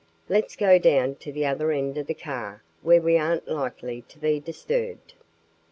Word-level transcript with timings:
Let's 0.27 0.55
go 0.55 0.79
down 0.79 1.13
to 1.17 1.31
the 1.31 1.45
other 1.45 1.71
end 1.71 1.95
of 1.95 2.07
the 2.07 2.15
car 2.15 2.63
where 2.81 2.99
we 3.03 3.19
aren't 3.19 3.47
likely 3.47 4.01
to 4.01 4.17
be 4.17 4.39
disturbed." 4.39 5.13